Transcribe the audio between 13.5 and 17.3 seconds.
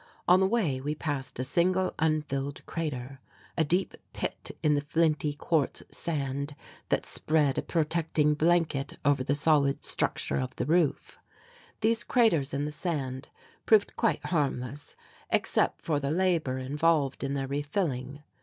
proved quite harmless except for the labour involved